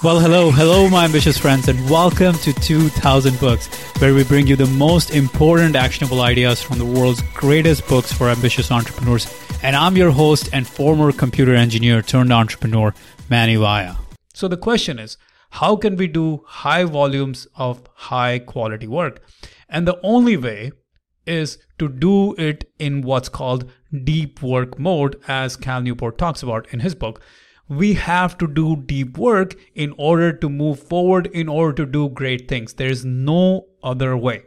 [0.00, 3.66] Well, hello, hello, my ambitious friends, and welcome to 2000 Books,
[4.00, 8.28] where we bring you the most important actionable ideas from the world's greatest books for
[8.28, 9.26] ambitious entrepreneurs.
[9.60, 12.94] And I'm your host and former computer engineer turned entrepreneur,
[13.28, 13.96] Manny Vaya.
[14.34, 15.16] So the question is,
[15.50, 19.20] how can we do high volumes of high quality work?
[19.68, 20.70] And the only way
[21.26, 23.68] is to do it in what's called
[24.04, 27.20] deep work mode, as Cal Newport talks about in his book
[27.68, 32.08] we have to do deep work in order to move forward, in order to do
[32.08, 32.74] great things.
[32.74, 34.42] There is no other way.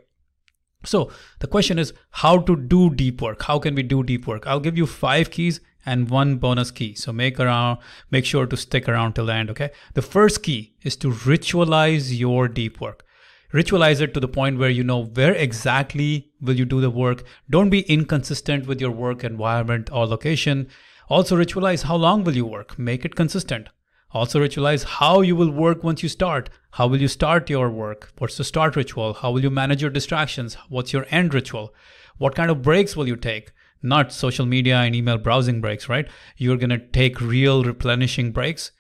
[0.84, 3.44] So the question is how to do deep work.
[3.44, 4.48] How can we do deep work?
[4.48, 6.96] I'll give you five keys and one bonus key.
[6.96, 9.50] So make around, make sure to stick around till the end.
[9.52, 9.72] Okay.
[9.94, 13.06] The first key is to ritualize your deep work.
[13.54, 17.24] Ritualize it to the point where you know where exactly will you do the work.
[17.50, 20.68] Don't be inconsistent with your work environment or location.
[21.10, 22.78] Also ritualize how long will you work.
[22.80, 23.70] Make it consistent.
[24.14, 26.50] Also ritualize how you will work once you start.
[26.72, 28.12] How will you start your work?
[28.18, 29.14] What's the start ritual?
[29.14, 30.56] How will you manage your distractions?
[30.70, 31.74] What's your end ritual?
[32.18, 33.52] What kind of breaks will you take?
[33.82, 36.08] Not social media and email browsing breaks, right?
[36.38, 38.72] You're going to take real replenishing breaks.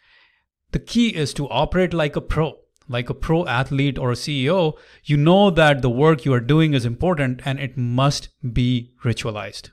[0.71, 4.77] The key is to operate like a pro, like a pro athlete or a CEO.
[5.03, 9.71] You know that the work you are doing is important and it must be ritualized.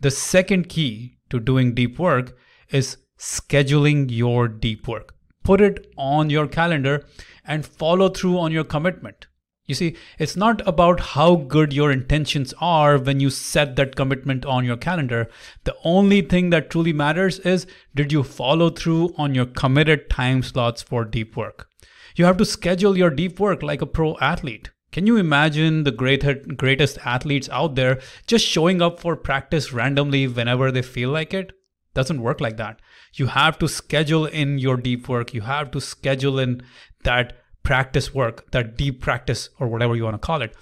[0.00, 2.36] The second key to doing deep work
[2.70, 5.14] is scheduling your deep work.
[5.42, 7.04] Put it on your calendar
[7.44, 9.26] and follow through on your commitment.
[9.66, 14.44] You see, it's not about how good your intentions are when you set that commitment
[14.44, 15.28] on your calendar.
[15.64, 20.42] The only thing that truly matters is did you follow through on your committed time
[20.42, 21.68] slots for deep work?
[22.14, 24.70] You have to schedule your deep work like a pro athlete.
[24.94, 30.28] Can you imagine the great, greatest athletes out there just showing up for practice randomly
[30.28, 31.52] whenever they feel like it?
[31.94, 32.78] Doesn't work like that.
[33.14, 35.34] You have to schedule in your deep work.
[35.34, 36.62] You have to schedule in
[37.02, 37.32] that
[37.64, 40.54] practice work, that deep practice, or whatever you want to call it.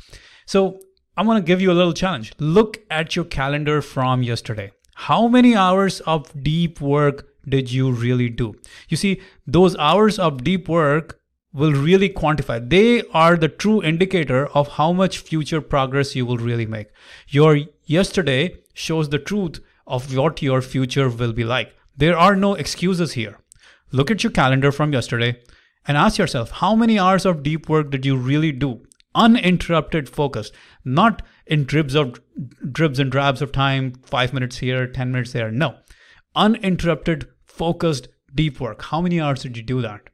[0.47, 0.81] So
[1.19, 2.33] I'm going to give you a little challenge.
[2.39, 4.73] Look at your calendar from yesterday.
[4.95, 8.55] How many hours of deep work did you really do?
[8.89, 11.19] You see, those hours of deep work
[11.53, 12.69] will really quantify.
[12.69, 16.89] They are the true indicator of how much future progress you will really make.
[17.29, 21.75] Your yesterday shows the truth of what your future will be like.
[21.97, 23.39] There are no excuses here.
[23.91, 25.43] Look at your calendar from yesterday
[25.87, 28.87] and ask yourself how many hours of deep work did you really do?
[29.15, 30.51] Uninterrupted focus,
[30.87, 32.19] not in dribs of
[32.71, 35.51] dribs and drabs of time, five minutes here, 10 minutes there.
[35.51, 35.77] No.
[36.35, 38.81] Uninterrupted, focused, deep work.
[38.85, 40.09] How many hours did you do that?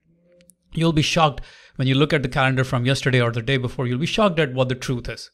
[0.73, 1.43] You'll be shocked
[1.79, 4.41] when you look at the calendar from yesterday or the day before, you'll be shocked
[4.41, 5.31] at what the truth is.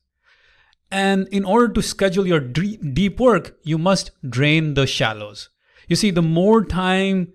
[0.91, 5.49] And in order to schedule your deep work, you must drain the shallows.
[5.89, 7.33] You see, the more time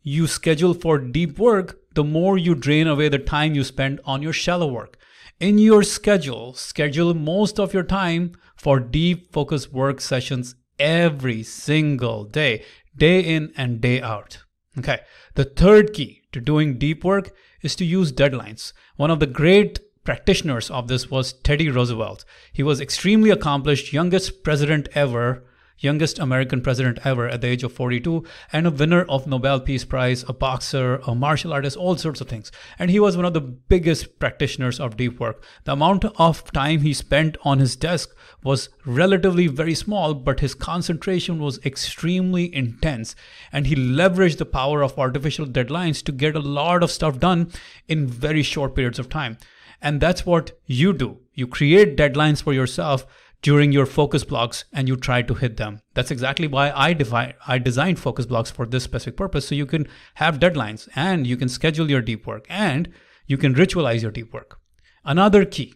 [0.00, 4.22] you schedule for deep work, the more you drain away the time you spend on
[4.22, 4.96] your shallow work.
[5.40, 12.22] In your schedule, schedule most of your time for deep focus work sessions every single
[12.22, 12.64] day,
[12.96, 14.44] day in and day out.
[14.78, 15.00] Okay.
[15.34, 18.72] The third key to doing deep work is to use deadlines.
[18.96, 22.24] One of the great practitioners of this was Teddy Roosevelt.
[22.52, 25.44] He was extremely accomplished, youngest president ever
[25.82, 29.84] youngest American president ever at the age of 42, and a winner of Nobel Peace
[29.84, 32.50] Prize, a boxer, a martial artist, all sorts of things.
[32.78, 35.44] And he was one of the biggest practitioners of deep work.
[35.64, 40.54] The amount of time he spent on his desk was relatively very small, but his
[40.54, 43.14] concentration was extremely intense.
[43.52, 47.50] And he leveraged the power of artificial deadlines to get a lot of stuff done
[47.88, 49.38] in very short periods of time.
[49.80, 51.18] And that's what you do.
[51.34, 53.04] You create deadlines for yourself
[53.42, 55.80] during your focus blocks and you try to hit them.
[55.94, 59.66] That's exactly why I define I designed focus blocks for this specific purpose so you
[59.66, 62.88] can have deadlines and you can schedule your deep work and
[63.26, 64.58] you can ritualize your deep work.
[65.04, 65.74] Another key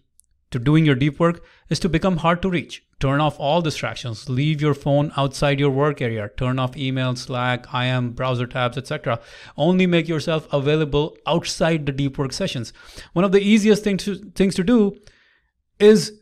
[0.53, 2.84] to doing your deep work is to become hard to reach.
[3.00, 4.28] Turn off all distractions.
[4.28, 6.31] Leave your phone outside your work area.
[6.37, 9.21] Turn off email, Slack, IM, browser tabs, etc.
[9.56, 12.73] Only make yourself available outside the deep work sessions.
[13.12, 14.96] One of the easiest things to, things to do
[15.79, 16.20] is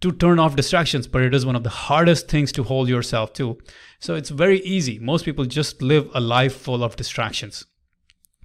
[0.00, 3.32] to turn off distractions, but it is one of the hardest things to hold yourself
[3.34, 3.58] to.
[3.98, 4.98] So it's very easy.
[4.98, 7.64] Most people just live a life full of distractions.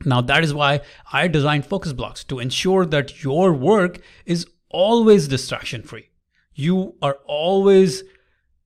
[0.05, 0.81] Now, that is why
[1.11, 6.09] I designed focus blocks to ensure that your work is always distraction free.
[6.53, 8.03] You are always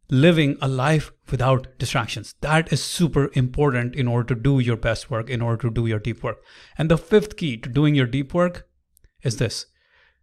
[0.10, 2.36] living a life without distractions.
[2.42, 5.88] That is super important in order to do your best work, in order to do
[5.88, 6.44] your deep work.
[6.78, 8.68] And the fifth key to doing your deep work
[9.24, 9.66] is this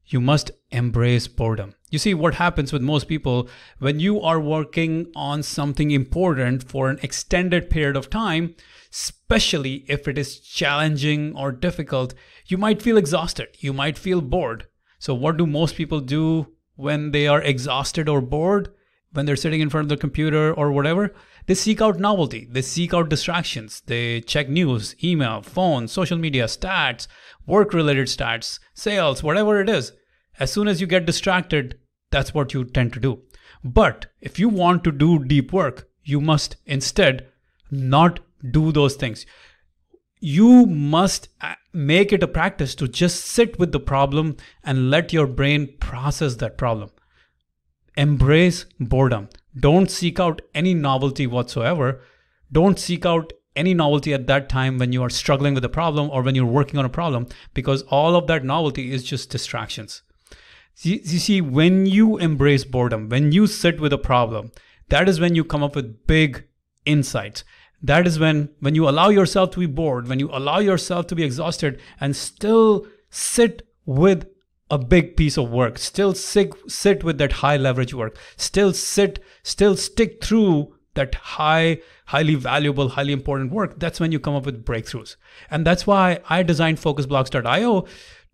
[0.06, 1.74] you must embrace boredom.
[1.92, 6.88] You see, what happens with most people when you are working on something important for
[6.88, 8.54] an extended period of time,
[8.90, 12.14] especially if it is challenging or difficult,
[12.46, 13.48] you might feel exhausted.
[13.58, 14.66] You might feel bored.
[15.00, 16.46] So, what do most people do
[16.76, 18.72] when they are exhausted or bored?
[19.12, 21.12] When they're sitting in front of the computer or whatever,
[21.44, 22.48] they seek out novelty.
[22.50, 23.82] They seek out distractions.
[23.84, 27.06] They check news, email, phone, social media, stats,
[27.46, 29.92] work related stats, sales, whatever it is.
[30.40, 31.78] As soon as you get distracted,
[32.12, 33.22] that's what you tend to do.
[33.64, 37.28] But if you want to do deep work, you must instead
[37.70, 38.20] not
[38.50, 39.24] do those things.
[40.20, 45.12] You must uh, make it a practice to just sit with the problem and let
[45.12, 46.90] your brain process that problem.
[47.96, 49.28] Embrace boredom.
[49.58, 52.02] Don't seek out any novelty whatsoever.
[52.50, 56.08] Don't seek out any novelty at that time when you are struggling with a problem
[56.10, 60.02] or when you're working on a problem because all of that novelty is just distractions.
[60.78, 64.52] You, you see, when you embrace boredom, when you sit with a problem,
[64.88, 66.44] that is when you come up with big
[66.84, 67.44] insights.
[67.82, 71.14] That is when, when you allow yourself to be bored, when you allow yourself to
[71.14, 74.28] be exhausted and still sit with
[74.70, 79.18] a big piece of work, still sit, sit with that high leverage work, still sit,
[79.42, 84.46] still stick through that high, highly valuable, highly important work, that's when you come up
[84.46, 85.16] with breakthroughs.
[85.50, 87.86] And that's why I designed focusblocks.io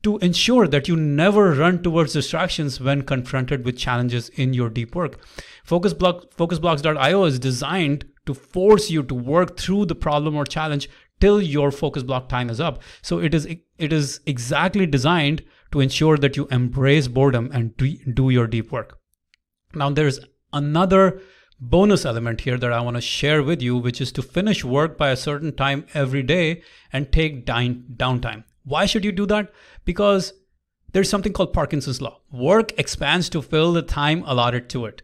[0.03, 4.95] to ensure that you never run towards distractions when confronted with challenges in your deep
[4.95, 5.19] work.
[5.67, 10.89] Focusblock, focusblocks.io is designed to force you to work through the problem or challenge
[11.21, 12.83] till your focus block time is up.
[13.03, 15.43] So it is it is exactly designed
[15.73, 18.99] to ensure that you embrace boredom and do, do your deep work.
[19.75, 20.21] Now there's
[20.53, 21.21] another
[21.61, 24.97] bonus element here that I want to share with you, which is to finish work
[24.97, 26.63] by a certain time every day
[26.93, 28.45] and take downtime.
[28.69, 29.51] Why should you do that?
[29.85, 30.35] Because
[30.93, 32.21] there's something called Parkinson's law.
[32.31, 35.03] Work expands to fill the time allotted to it.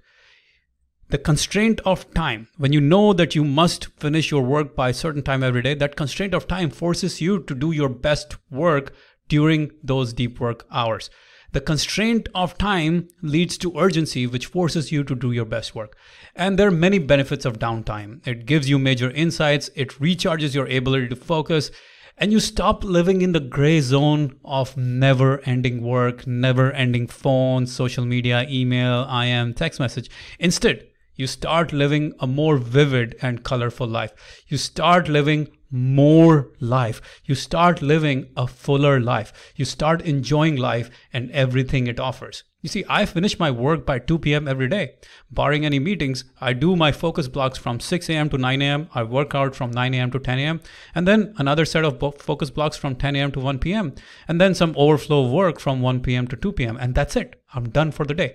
[1.08, 4.94] The constraint of time, when you know that you must finish your work by a
[4.94, 8.94] certain time every day, that constraint of time forces you to do your best work
[9.28, 11.10] during those deep work hours.
[11.52, 15.96] The constraint of time leads to urgency, which forces you to do your best work.
[16.34, 18.26] And there are many benefits of downtime.
[18.26, 21.70] It gives you major insights, it recharges your ability to focus,
[22.16, 27.66] and you stop living in the gray zone of never ending work, never ending phone,
[27.66, 30.10] social media, email, IM, text message.
[30.38, 34.12] Instead, you start living a more vivid and colorful life.
[34.48, 37.00] You start living more life.
[37.24, 39.52] You start living a fuller life.
[39.56, 42.44] You start enjoying life and everything it offers.
[42.64, 44.48] You see, I finish my work by 2 p.m.
[44.48, 44.94] every day.
[45.30, 48.30] Barring any meetings, I do my focus blocks from 6 a.m.
[48.30, 48.88] to 9 a.m.
[48.94, 50.10] I work out from 9 a.m.
[50.12, 50.62] to 10 a.m.
[50.94, 53.32] And then another set of focus blocks from 10 a.m.
[53.32, 53.92] to 1 p.m.
[54.26, 56.26] And then some overflow work from 1 p.m.
[56.26, 56.78] to 2 p.m.
[56.78, 57.38] And that's it.
[57.52, 58.34] I'm done for the day.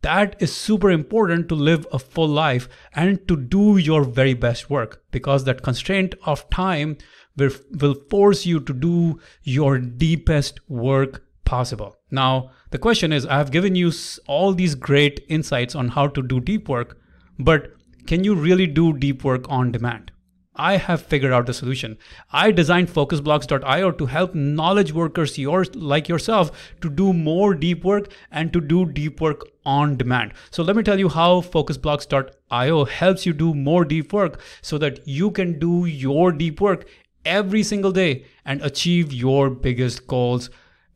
[0.00, 4.70] That is super important to live a full life and to do your very best
[4.70, 6.96] work because that constraint of time
[7.36, 11.96] will, will force you to do your deepest work possible.
[12.10, 13.92] Now, the question is I have given you
[14.26, 16.98] all these great insights on how to do deep work,
[17.38, 17.72] but
[18.06, 20.12] can you really do deep work on demand?
[20.58, 21.98] I have figured out the solution.
[22.32, 26.50] I designed focusblocks.io to help knowledge workers yours like yourself
[26.80, 30.32] to do more deep work and to do deep work on demand.
[30.50, 35.06] So let me tell you how focusblocks.io helps you do more deep work so that
[35.06, 36.88] you can do your deep work
[37.24, 40.48] every single day and achieve your biggest goals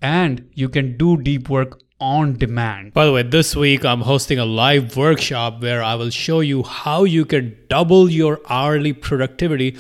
[0.03, 2.95] and you can do deep work on demand.
[2.95, 6.63] By the way, this week I'm hosting a live workshop where I will show you
[6.63, 9.77] how you can double your hourly productivity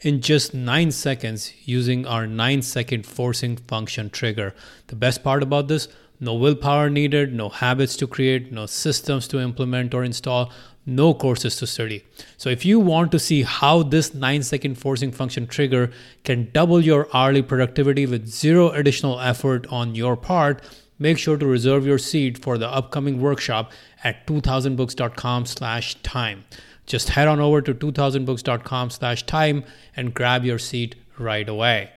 [0.00, 4.54] in just 9 seconds using our 9 second forcing function trigger.
[4.86, 5.88] The best part about this,
[6.20, 10.52] no willpower needed, no habits to create, no systems to implement or install,
[10.86, 12.04] no courses to study.
[12.36, 15.90] So, if you want to see how this 9 second forcing function trigger
[16.24, 20.62] can double your hourly productivity with zero additional effort on your part,
[20.98, 23.72] make sure to reserve your seat for the upcoming workshop
[24.02, 26.44] at 2000books.com slash time.
[26.86, 29.64] Just head on over to 2000books.com slash time
[29.96, 31.90] and grab your seat right away.